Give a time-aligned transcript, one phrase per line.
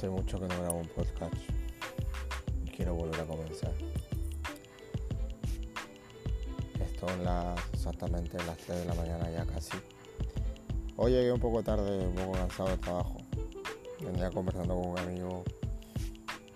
[0.00, 1.34] Hace mucho que no grabo un podcast
[2.64, 3.74] y quiero volver a comenzar.
[6.80, 9.76] Esto en las exactamente las 3 de la mañana ya casi.
[10.96, 13.18] Hoy llegué un poco tarde, un poco cansado de trabajo.
[14.00, 15.44] Venía conversando con un amigo,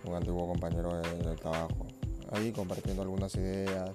[0.06, 1.86] un antiguo compañero del trabajo.
[2.32, 3.90] Ahí compartiendo algunas ideas,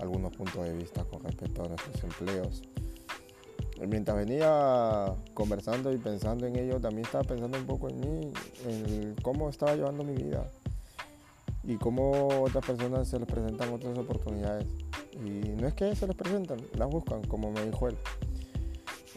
[0.00, 2.62] algunos puntos de vista con respecto a nuestros empleos
[3.88, 8.32] mientras venía conversando y pensando en ello, también estaba pensando un poco en mí,
[8.66, 10.50] en cómo estaba llevando mi vida
[11.64, 14.66] y cómo otras personas se les presentan otras oportunidades.
[15.12, 17.96] Y no es que se les presentan, las buscan, como me dijo él.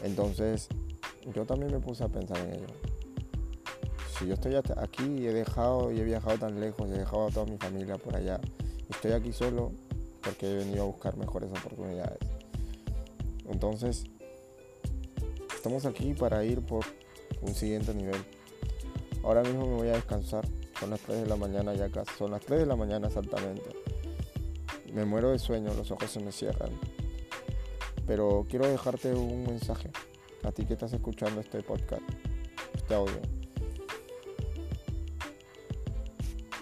[0.02, 0.68] Entonces,
[1.34, 2.66] yo también me puse a pensar en ello.
[4.18, 7.30] Si yo estoy aquí y he dejado y he viajado tan lejos, he dejado a
[7.30, 8.40] toda mi familia por allá,
[8.88, 9.72] estoy aquí solo
[10.22, 12.18] porque he venido a buscar mejores oportunidades.
[13.48, 14.04] Entonces,
[15.66, 16.84] estamos aquí para ir por
[17.40, 18.24] un siguiente nivel.
[19.24, 20.46] Ahora mismo me voy a descansar.
[20.78, 22.12] Son las 3 de la mañana ya casi.
[22.16, 23.64] Son las 3 de la mañana exactamente.
[24.92, 26.70] Me muero de sueño, los ojos se me cierran.
[28.06, 29.90] Pero quiero dejarte un mensaje
[30.44, 32.02] a ti que estás escuchando este podcast,
[32.76, 33.20] este audio.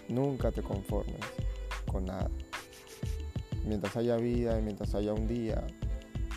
[0.09, 1.21] Nunca te conformes
[1.93, 2.31] con nada.
[3.67, 5.63] Mientras haya vida y mientras haya un día,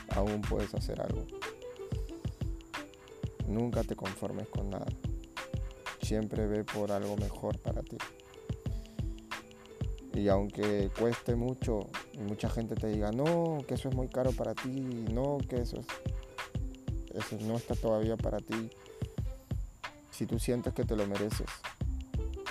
[0.10, 1.37] aún puedes hacer algo.
[3.48, 4.88] Nunca te conformes con nada.
[6.02, 7.98] Siempre ve por algo mejor para ti.
[10.14, 14.32] Y aunque cueste mucho y mucha gente te diga, no, que eso es muy caro
[14.32, 14.70] para ti,
[15.12, 15.78] no, que eso,
[17.14, 18.72] eso no está todavía para ti,
[20.10, 21.46] si tú sientes que te lo mereces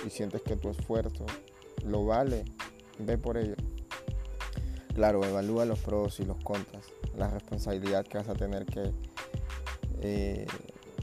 [0.05, 1.25] y sientes que tu esfuerzo
[1.85, 2.45] lo vale,
[2.99, 3.55] ve por ello.
[4.95, 6.85] Claro, evalúa los pros y los contras,
[7.17, 8.93] la responsabilidad que vas a tener que
[9.99, 10.47] eh,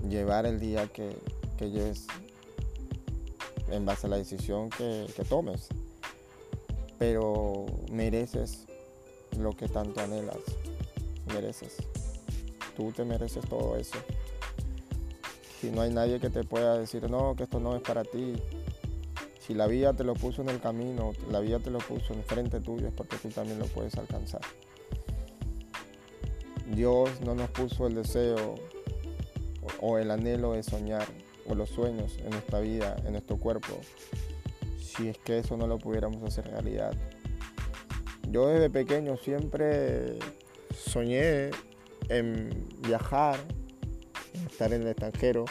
[0.08, 1.16] llevar el día que,
[1.58, 2.06] lleves
[3.70, 5.68] en base a la decisión que, tomes.
[6.98, 8.66] Pero mereces
[9.38, 10.38] lo que tanto anhelas.
[11.26, 11.76] Mereces.
[12.76, 13.98] Tú te mereces todo eso.
[15.60, 18.34] Si no hay nadie que te pueda decir, no, que esto no es para ti.
[19.40, 22.60] Si la vida te lo puso en el camino, la vida te lo puso enfrente
[22.60, 24.42] tuyo, es porque tú también lo puedes alcanzar.
[26.66, 28.54] Dios no nos puso el deseo
[29.86, 31.06] o el anhelo de soñar
[31.46, 33.78] o los sueños en nuestra vida, en nuestro cuerpo,
[34.78, 36.96] si es que eso no lo pudiéramos hacer realidad.
[38.30, 40.18] Yo desde pequeño siempre
[40.74, 41.50] soñé
[42.08, 43.38] en viajar,
[44.32, 45.44] en estar en el extranjero.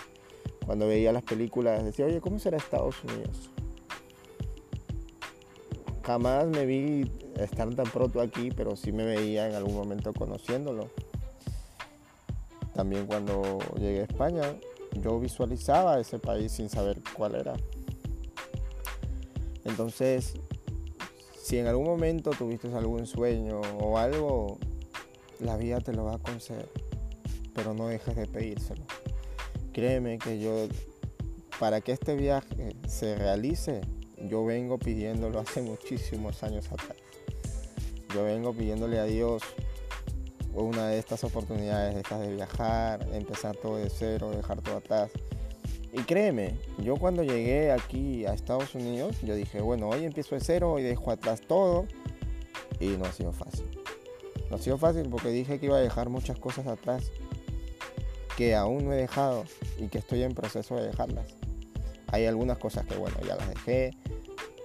[0.65, 3.51] Cuando veía las películas decía, oye, ¿cómo será Estados Unidos?
[6.03, 10.89] Jamás me vi estar tan pronto aquí, pero sí me veía en algún momento conociéndolo.
[12.83, 14.44] También cuando llegué a España,
[15.01, 17.53] yo visualizaba ese país sin saber cuál era.
[19.63, 20.33] Entonces,
[21.41, 24.57] si en algún momento tuviste algún sueño o algo,
[25.39, 26.67] la vida te lo va a conceder,
[27.55, 28.83] pero no dejes de pedírselo.
[29.71, 30.67] Créeme que yo,
[31.61, 33.79] para que este viaje se realice,
[34.17, 36.97] yo vengo pidiéndolo hace muchísimos años atrás.
[38.13, 39.41] Yo vengo pidiéndole a Dios
[40.53, 45.12] una de estas oportunidades, de viajar, empezar todo de cero, dejar todo atrás.
[45.91, 50.42] Y créeme, yo cuando llegué aquí a Estados Unidos, yo dije, bueno, hoy empiezo de
[50.42, 51.86] cero y dejo atrás todo.
[52.80, 53.66] Y no ha sido fácil.
[54.50, 57.12] No ha sido fácil porque dije que iba a dejar muchas cosas atrás
[58.38, 59.46] que aún no he dejado
[59.78, 61.36] y que estoy en proceso de dejarlas.
[62.08, 63.92] Hay algunas cosas que, bueno, ya las dejé,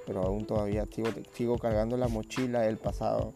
[0.07, 3.33] pero aún todavía sigo, sigo cargando la mochila del pasado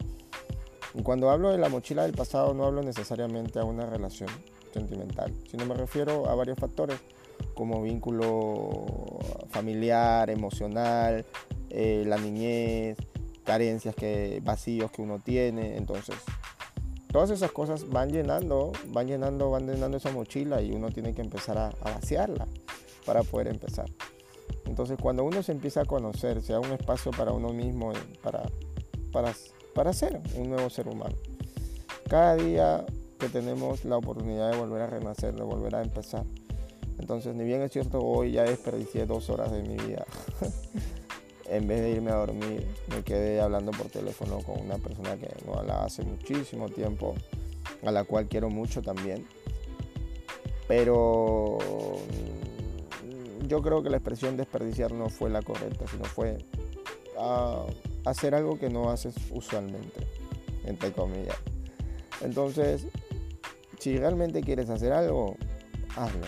[1.01, 4.29] cuando hablo de la mochila del pasado no hablo necesariamente a una relación
[4.71, 6.99] sentimental, sino me refiero a varios factores
[7.55, 8.85] como vínculo
[9.49, 11.25] familiar, emocional,
[11.69, 12.97] eh, la niñez,
[13.43, 15.77] carencias, que, vacíos que uno tiene.
[15.77, 16.15] Entonces,
[17.11, 21.21] todas esas cosas van llenando, van llenando, van llenando esa mochila y uno tiene que
[21.21, 22.47] empezar a, a vaciarla
[23.05, 23.89] para poder empezar.
[24.65, 27.91] Entonces, cuando uno se empieza a conocer, sea un espacio para uno mismo,
[28.21, 28.43] para,
[29.11, 29.33] para
[29.73, 31.15] para ser un nuevo ser humano.
[32.09, 32.85] Cada día
[33.19, 36.25] que tenemos la oportunidad de volver a renacer, de volver a empezar.
[36.99, 40.05] Entonces, ni bien es cierto, hoy ya desperdicié dos horas de mi vida.
[41.49, 45.29] en vez de irme a dormir, me quedé hablando por teléfono con una persona que
[45.45, 47.15] no hablaba hace muchísimo tiempo,
[47.83, 49.25] a la cual quiero mucho también.
[50.67, 51.57] Pero
[53.03, 56.37] mm, yo creo que la expresión desperdiciar no fue la correcta, sino fue
[57.17, 57.65] ah,
[58.05, 60.07] hacer algo que no haces usualmente,
[60.65, 61.37] entre comillas.
[62.21, 62.87] Entonces,
[63.79, 65.35] si realmente quieres hacer algo,
[65.95, 66.25] hazlo.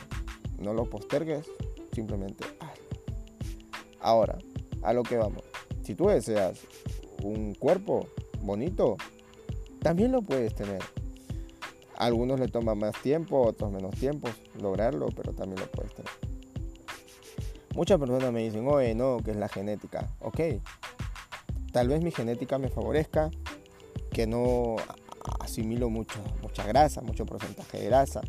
[0.60, 1.46] No lo postergues,
[1.92, 2.86] simplemente hazlo.
[4.00, 4.38] Ahora,
[4.82, 5.44] a lo que vamos.
[5.84, 6.60] Si tú deseas
[7.24, 8.08] un cuerpo
[8.42, 8.98] bonito,
[9.82, 10.82] también lo puedes tener.
[11.98, 14.28] A algunos le toma más tiempo, otros menos tiempo
[14.60, 16.12] lograrlo, pero también lo puedes tener.
[17.74, 20.08] Muchas personas me dicen, oye, no, que es la genética.
[20.20, 20.40] Ok,
[21.76, 23.30] tal vez mi genética me favorezca,
[24.10, 24.78] que no
[25.42, 28.22] asimilo mucho, mucha grasa, mucho porcentaje de grasa.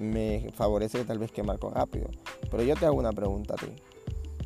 [0.00, 2.08] Me favorece tal vez quemar con rápido.
[2.50, 3.72] Pero yo te hago una pregunta a ti.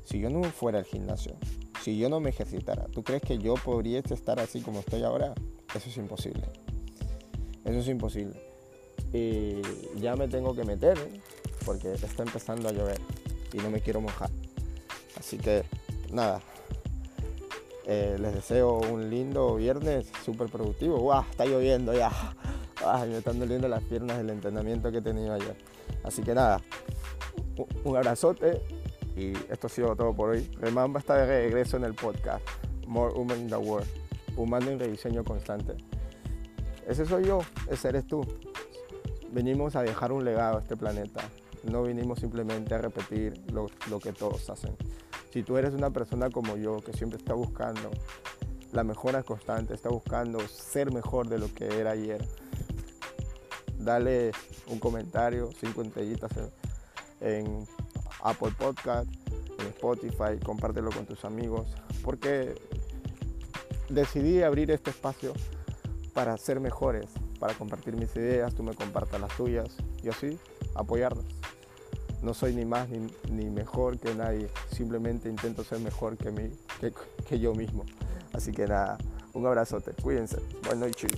[0.05, 1.35] Si yo no fuera al gimnasio,
[1.83, 5.33] si yo no me ejercitara, ¿tú crees que yo podría estar así como estoy ahora?
[5.75, 6.43] Eso es imposible.
[7.65, 8.39] Eso es imposible.
[9.15, 9.63] Y
[9.99, 10.99] ya me tengo que meter
[11.65, 13.01] porque está empezando a llover
[13.55, 14.29] y no me quiero mojar.
[15.19, 15.65] Así que
[16.13, 16.43] nada,
[17.93, 20.99] eh, les deseo un lindo viernes súper productivo.
[20.99, 21.25] ¡Wow!
[21.29, 22.13] Está lloviendo ya.
[22.87, 25.57] Ay, me están doliendo las piernas del entrenamiento que he tenido ayer.
[26.05, 26.61] Así que nada,
[27.83, 28.63] un abrazote
[29.17, 30.49] y esto ha sido todo por hoy.
[30.61, 32.47] Remamba está de regreso en el podcast
[32.87, 33.89] More Human in the World,
[34.37, 35.75] humano en rediseño constante.
[36.87, 38.25] Ese soy yo, ese eres tú.
[39.33, 41.23] Venimos a dejar un legado a este planeta.
[41.65, 44.77] No vinimos simplemente a repetir lo que todos hacen.
[45.33, 47.91] Si tú eres una persona como yo que siempre está buscando
[48.73, 52.25] la mejora constante, está buscando ser mejor de lo que era ayer,
[53.79, 54.33] dale
[54.67, 56.33] un comentario, cinco estrellitas
[57.21, 57.67] en,
[58.23, 59.09] Apple Podcast,
[59.61, 61.69] en Spotify, compártelo con tus amigos,
[62.05, 62.55] porque
[63.89, 65.33] decidí abrir este espacio
[66.13, 67.07] para ser mejores,
[67.39, 70.39] para compartir mis ideas, tú me compartas las tuyas y así
[70.75, 71.40] apoyarnos
[72.23, 76.51] no soy ni más ni, mejor que nadie, simplemente intento ser mejor que, mí,
[77.29, 77.85] que, yo mismo.
[78.33, 78.99] Así que nada,
[79.33, 81.11] un abrazote, cuídense, buenas noches.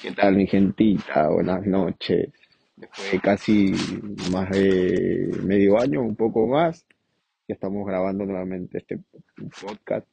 [0.00, 1.28] ¿Qué tal mi gentita?
[1.28, 2.30] Buenas noches.
[2.76, 3.72] Después de casi
[4.32, 6.84] más de medio año, un poco más,
[7.48, 8.98] ya estamos grabando nuevamente este
[9.60, 10.06] podcast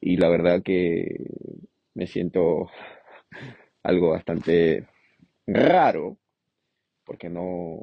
[0.00, 1.30] y la verdad que
[1.94, 2.68] me siento
[3.82, 4.86] algo bastante
[5.46, 6.16] raro,
[7.04, 7.78] porque no,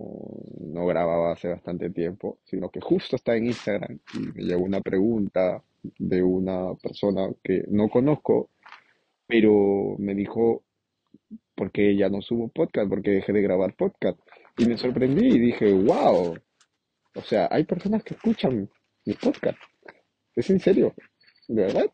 [0.60, 4.82] no grababa hace bastante tiempo, sino que justo está en Instagram y me llegó una
[4.82, 5.64] pregunta
[5.98, 8.50] de una persona que no conozco,
[9.28, 10.64] pero me dijo,
[11.56, 12.90] ¿por qué ya no subo podcast?
[12.90, 14.20] ¿Por qué dejé de grabar podcast?
[14.58, 16.38] Y me sorprendí y dije, wow,
[17.16, 18.70] o sea, hay personas que escuchan
[19.06, 19.58] mi podcast.
[20.36, 20.94] ¿Es en serio?
[21.48, 21.86] ¿De verdad?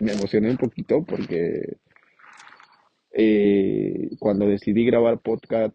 [0.00, 1.78] Me emocioné un poquito porque
[3.18, 5.74] eh, cuando decidí grabar podcast,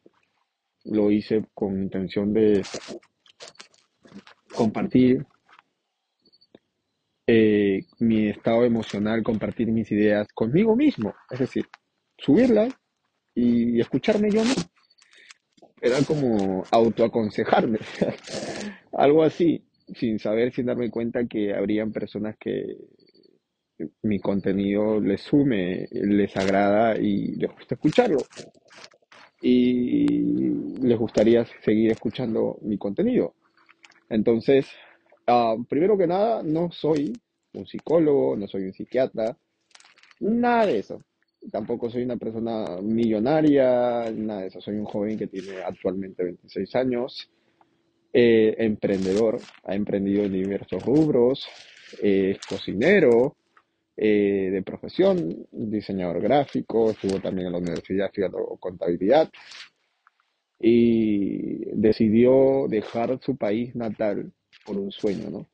[0.83, 2.61] lo hice con intención de
[4.55, 5.25] compartir
[7.25, 11.65] eh, mi estado emocional, compartir mis ideas conmigo mismo, es decir,
[12.15, 12.75] subirlas
[13.33, 14.63] y escucharme yo mismo.
[15.81, 17.79] Era como autoaconsejarme,
[18.93, 19.63] algo así,
[19.95, 22.77] sin saber, sin darme cuenta que habrían personas que
[24.03, 28.19] mi contenido les sume, les agrada y les gusta escucharlo.
[29.41, 30.49] Y
[30.81, 33.33] les gustaría seguir escuchando mi contenido.
[34.09, 34.67] Entonces,
[35.27, 37.13] ah, primero que nada, no soy
[37.53, 39.35] un psicólogo, no soy un psiquiatra,
[40.19, 41.01] nada de eso.
[41.51, 44.61] Tampoco soy una persona millonaria, nada de eso.
[44.61, 47.29] Soy un joven que tiene actualmente 26 años,
[48.13, 51.47] eh, emprendedor, ha emprendido en diversos rubros,
[52.01, 53.37] es cocinero,
[53.97, 59.29] eh, de profesión, diseñador gráfico, estuvo también en la universidad estudiando contabilidad
[60.59, 64.31] y decidió dejar su país natal
[64.65, 65.47] por un sueño, ¿no?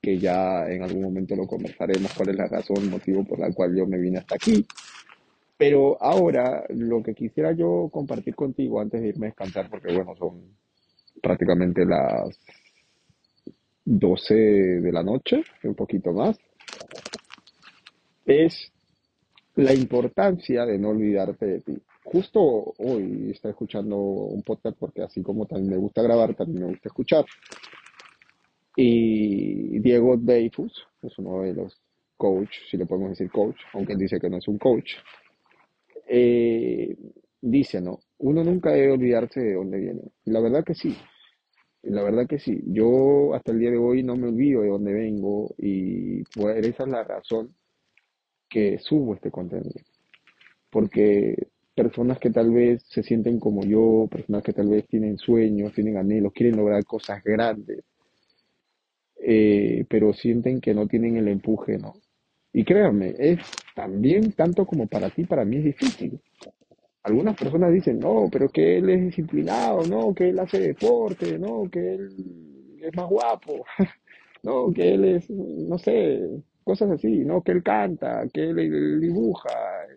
[0.00, 3.52] Que ya en algún momento lo conversaremos cuál es la razón, el motivo por la
[3.52, 4.64] cual yo me vine hasta aquí.
[5.56, 10.14] Pero ahora lo que quisiera yo compartir contigo antes de irme a descansar, porque bueno,
[10.16, 10.56] son
[11.22, 12.38] prácticamente las
[13.84, 16.38] 12 de la noche, un poquito más
[18.26, 18.72] es
[19.56, 21.78] la importancia de no olvidarte de ti.
[22.04, 26.70] Justo hoy estoy escuchando un podcast porque así como también me gusta grabar, también me
[26.70, 27.24] gusta escuchar.
[28.76, 31.80] Y Diego Dreyfus es uno de los
[32.16, 34.92] coach, si le podemos decir coach, aunque él dice que no es un coach,
[36.06, 36.96] eh,
[37.40, 37.98] dice, ¿no?
[38.18, 40.02] Uno nunca debe olvidarse de dónde viene.
[40.24, 40.96] La verdad que sí.
[41.82, 42.60] la verdad que sí.
[42.66, 46.84] Yo hasta el día de hoy no me olvido de dónde vengo y pues esa
[46.84, 47.54] es la razón
[48.52, 49.80] que subo este contenido.
[50.70, 55.72] Porque personas que tal vez se sienten como yo, personas que tal vez tienen sueños,
[55.72, 57.82] tienen anhelos, quieren lograr cosas grandes,
[59.16, 61.94] eh, pero sienten que no tienen el empuje, ¿no?
[62.52, 63.38] Y créanme, es
[63.74, 66.20] también tanto como para ti, para mí es difícil.
[67.04, 71.70] Algunas personas dicen, no, pero que él es disciplinado, no, que él hace deporte, no,
[71.70, 73.64] que él es más guapo,
[74.42, 76.20] no, que él es, no sé,
[76.62, 79.50] cosas así, no, que él canta, que él, dibuja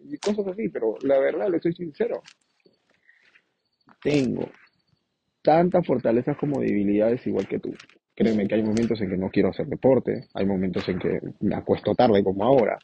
[0.04, 2.22] y cosas así, pero la verdad, le soy sincero,
[4.02, 4.50] tengo
[5.42, 7.74] tantas fortalezas como debilidades igual que tú.
[8.16, 11.56] Créeme que hay momentos en que no quiero hacer deporte, hay momentos en que me
[11.56, 12.80] acuesto tarde como ahora,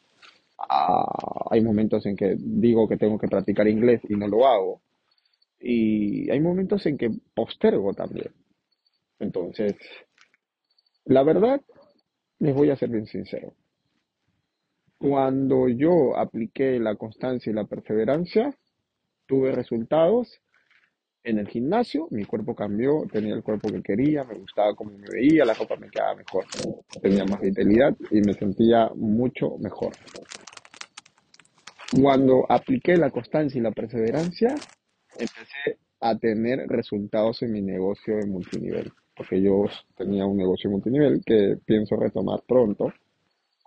[0.58, 4.82] ah, hay momentos en que digo que tengo que practicar inglés y no lo hago,
[5.58, 8.32] y hay momentos en que postergo también.
[9.20, 9.74] Entonces,
[11.04, 11.60] la verdad,
[12.40, 13.54] les voy a ser bien sincero.
[15.02, 18.56] Cuando yo apliqué la constancia y la perseverancia,
[19.26, 20.40] tuve resultados
[21.24, 25.08] en el gimnasio, mi cuerpo cambió, tenía el cuerpo que quería, me gustaba cómo me
[25.10, 26.44] veía, la ropa me quedaba mejor,
[27.00, 29.92] tenía más vitalidad y me sentía mucho mejor.
[32.00, 34.54] Cuando apliqué la constancia y la perseverancia,
[35.18, 39.64] empecé a tener resultados en mi negocio de multinivel, porque yo
[39.96, 42.92] tenía un negocio multinivel que pienso retomar pronto.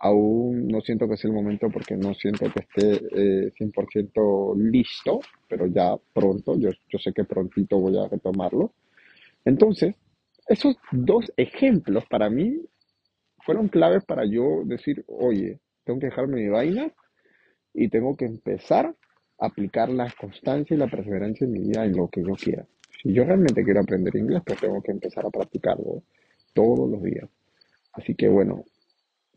[0.05, 5.19] Aún no siento que sea el momento porque no siento que esté eh, 100% listo,
[5.50, 8.71] pero ya pronto, yo, yo sé que prontito voy a retomarlo.
[9.43, 9.95] Entonces,
[10.47, 12.55] esos dos ejemplos para mí
[13.43, 16.91] fueron claves para yo decir, oye, tengo que dejarme mi vaina
[17.74, 18.95] y tengo que empezar
[19.39, 22.63] a aplicar la constancia y la perseverancia en mi vida en lo que yo quiera.
[23.01, 26.03] Si yo realmente quiero aprender inglés, pues tengo que empezar a practicarlo
[26.53, 27.27] todos los días.
[27.93, 28.65] Así que bueno,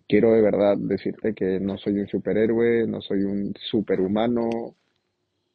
[0.08, 4.74] quiero de verdad decirte que no soy un superhéroe, no soy un superhumano,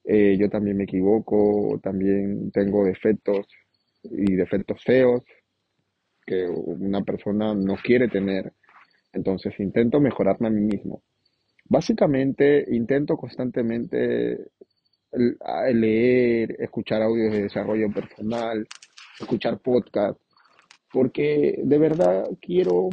[0.04, 3.48] eh, yo también me equivoco, también tengo defectos
[4.04, 5.24] y defectos feos
[6.26, 8.54] que una persona no quiere tener.
[9.12, 11.04] Entonces intento mejorarme a mí mismo.
[11.66, 14.38] Básicamente intento constantemente
[15.74, 18.68] leer, escuchar audios de desarrollo personal,
[19.20, 20.22] escuchar podcasts,
[20.92, 22.90] porque de verdad quiero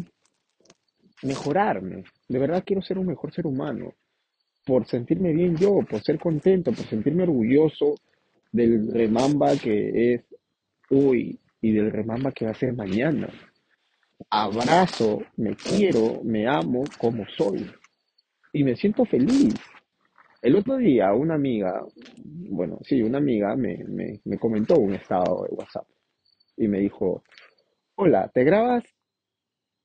[1.22, 3.94] mejorarme, de verdad quiero ser un mejor ser humano,
[4.64, 7.94] por sentirme bien yo, por ser contento, por sentirme orgulloso
[8.52, 10.24] del remamba que es
[10.90, 13.28] hoy y del remamba que va a ser mañana.
[14.28, 17.70] Abrazo, me quiero, me amo como soy
[18.52, 19.54] y me siento feliz.
[20.42, 21.84] El otro día una amiga,
[22.50, 25.86] bueno, sí, una amiga me, me, me comentó un estado de WhatsApp
[26.56, 27.22] y me dijo,
[27.96, 28.84] hola, ¿te grabas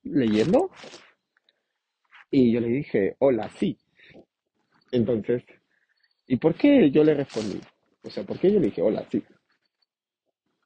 [0.04, 0.70] leyendo?
[2.38, 3.78] Y yo le dije, hola, sí.
[4.92, 5.42] Entonces,
[6.28, 7.62] ¿y por qué yo le respondí?
[8.04, 9.24] O sea, ¿por qué yo le dije, hola, sí?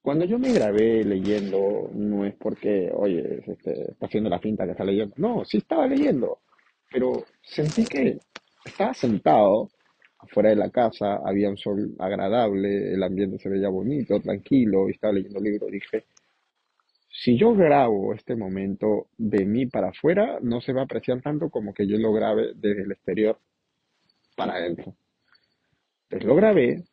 [0.01, 4.71] Cuando yo me grabé leyendo, no es porque, oye, este, está haciendo la finta que
[4.71, 5.13] está leyendo.
[5.17, 6.39] No, sí estaba leyendo,
[6.91, 8.17] pero sentí que
[8.65, 9.69] estaba sentado
[10.17, 14.93] afuera de la casa, había un sol agradable, el ambiente se veía bonito, tranquilo, y
[14.93, 15.67] estaba leyendo el libro.
[15.67, 16.05] Dije,
[17.11, 21.49] si yo grabo este momento de mí para afuera, no se va a apreciar tanto
[21.49, 23.39] como que yo lo grabe desde el exterior
[24.35, 24.95] para adentro.
[26.03, 26.83] Entonces lo grabé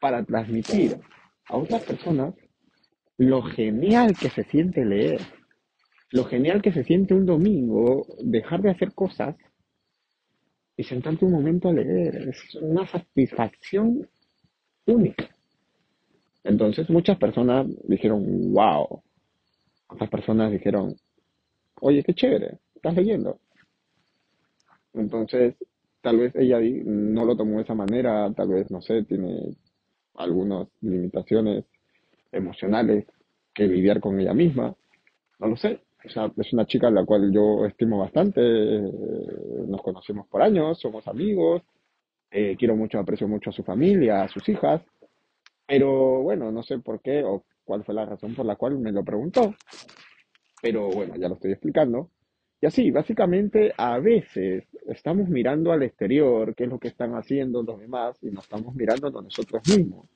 [0.00, 0.98] para transmitir
[1.46, 2.34] a otras personas
[3.16, 5.20] lo genial que se siente leer,
[6.10, 9.36] lo genial que se siente un domingo dejar de hacer cosas
[10.76, 12.28] y sentarte un momento a leer.
[12.28, 14.08] Es una satisfacción
[14.86, 15.28] única.
[16.42, 19.03] Entonces muchas personas dijeron, wow.
[19.88, 20.96] Otras personas dijeron,
[21.80, 23.38] oye, qué chévere, estás leyendo.
[24.94, 25.54] Entonces,
[26.00, 29.56] tal vez ella no lo tomó de esa manera, tal vez, no sé, tiene
[30.16, 31.64] algunas limitaciones
[32.30, 33.06] emocionales
[33.52, 34.74] que lidiar con ella misma,
[35.38, 35.80] no lo sé.
[36.04, 38.90] O sea, es una chica a la cual yo estimo bastante, eh,
[39.66, 41.62] nos conocemos por años, somos amigos,
[42.30, 44.82] eh, quiero mucho, aprecio mucho a su familia, a sus hijas,
[45.66, 48.92] pero bueno, no sé por qué o cuál fue la razón por la cual me
[48.92, 49.54] lo preguntó,
[50.62, 52.10] pero bueno, ya lo estoy explicando.
[52.60, 57.62] Y así, básicamente, a veces estamos mirando al exterior, qué es lo que están haciendo
[57.62, 60.06] los demás, y nos estamos mirando a nosotros mismos.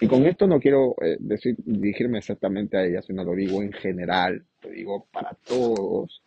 [0.00, 3.72] Y con esto no quiero eh, decir, dirigirme exactamente a ella, sino lo digo en
[3.72, 6.22] general, lo digo para todos,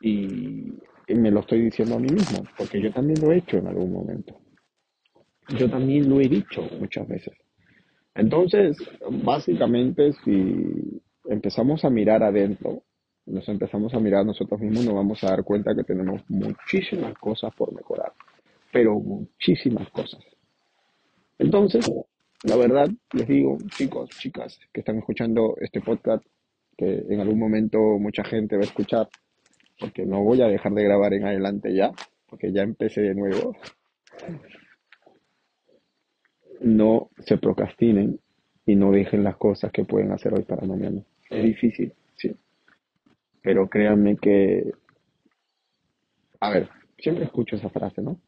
[0.00, 0.72] y,
[1.08, 3.66] y me lo estoy diciendo a mí mismo, porque yo también lo he hecho en
[3.66, 4.38] algún momento.
[5.56, 7.34] Yo también lo he dicho muchas veces.
[8.18, 8.76] Entonces,
[9.22, 12.82] básicamente, si empezamos a mirar adentro,
[13.26, 17.54] nos empezamos a mirar nosotros mismos, nos vamos a dar cuenta que tenemos muchísimas cosas
[17.54, 18.12] por mejorar,
[18.72, 20.20] pero muchísimas cosas.
[21.38, 21.88] Entonces,
[22.42, 26.24] la verdad, les digo, chicos, chicas, que están escuchando este podcast,
[26.76, 29.08] que en algún momento mucha gente va a escuchar,
[29.78, 31.92] porque no voy a dejar de grabar en adelante ya,
[32.28, 33.54] porque ya empecé de nuevo.
[36.60, 38.18] No se procrastinen
[38.66, 41.02] y no dejen las cosas que pueden hacer hoy para mañana.
[41.30, 42.34] Es difícil, sí,
[43.42, 44.72] pero créanme que,
[46.40, 48.20] a ver, siempre escucho esa frase, ¿no?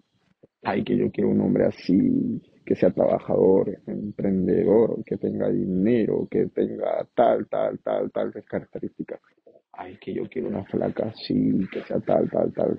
[0.62, 6.46] Ay, que yo quiero un hombre así, que sea trabajador, emprendedor, que tenga dinero, que
[6.46, 9.20] tenga tal, tal, tal, tal características.
[9.72, 12.78] Ay, que yo quiero una flaca así, que sea tal, tal, tal.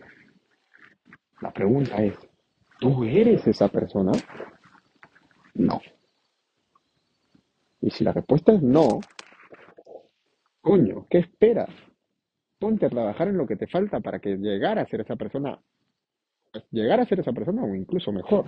[1.42, 2.14] La pregunta es,
[2.80, 4.12] ¿tú eres esa persona?
[5.56, 5.82] No.
[7.82, 9.00] Y si la respuesta es no,
[10.62, 11.70] coño, ¿qué esperas?
[12.60, 15.60] Ponte a trabajar en lo que te falta para que llegar a ser esa persona,
[16.70, 18.46] llegar a ser esa persona o incluso mejor.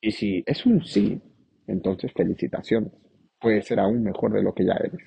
[0.00, 1.20] Y si es un sí,
[1.66, 2.92] entonces felicitaciones.
[3.40, 5.02] Puede ser aún mejor de lo que ya eres.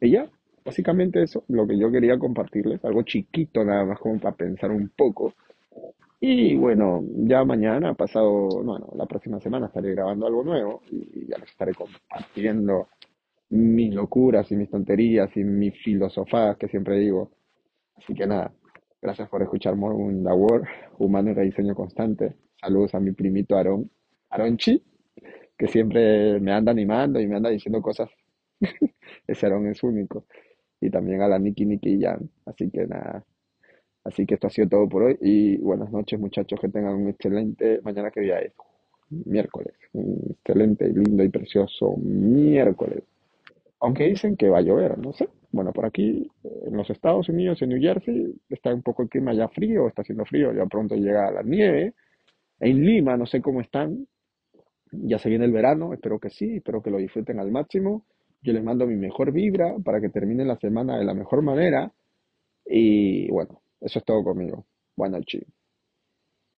[0.00, 0.30] Y ya,
[0.64, 4.88] básicamente eso, lo que yo quería compartirles, algo chiquito nada más como para pensar un
[4.90, 5.34] poco.
[6.24, 11.36] Y bueno, ya mañana, pasado, bueno, la próxima semana estaré grabando algo nuevo y ya
[11.36, 12.88] les estaré compartiendo
[13.50, 17.32] mis locuras y mis tonterías y mis filosofadas que siempre digo.
[17.96, 18.52] Así que nada,
[19.02, 20.66] gracias por escuchar the World,
[20.98, 22.36] Humano y Rediseño Constante.
[22.60, 23.90] Saludos a mi primito Aaron,
[24.30, 24.80] Aronchi,
[25.58, 28.10] que siempre me anda animando y me anda diciendo cosas.
[29.26, 30.26] Ese Aaron es único.
[30.80, 32.30] Y también a la Niki Niki Jan.
[32.46, 33.24] Así que nada.
[34.04, 35.18] Así que esto ha sido todo por hoy.
[35.20, 36.60] Y buenas noches, muchachos.
[36.60, 37.80] Que tengan un excelente.
[37.82, 38.52] Mañana, ¿qué día es?
[39.10, 39.74] Miércoles.
[39.92, 43.04] Un excelente, lindo y precioso miércoles.
[43.80, 45.28] Aunque dicen que va a llover, no sé.
[45.50, 49.34] Bueno, por aquí, en los Estados Unidos, en New Jersey, está un poco el clima
[49.34, 51.94] ya frío, está haciendo frío, ya pronto llega la nieve.
[52.60, 54.06] En Lima, no sé cómo están,
[54.92, 58.04] ya se viene el verano, espero que sí, espero que lo disfruten al máximo.
[58.40, 61.92] Yo les mando mi mejor vibra para que terminen la semana de la mejor manera.
[62.64, 64.66] Y bueno, eso es todo conmigo.
[64.96, 65.42] Buenas noches.